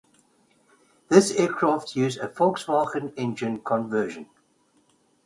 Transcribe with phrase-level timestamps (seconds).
[1.09, 4.27] This aircraft used a Volkswagen engine conversion.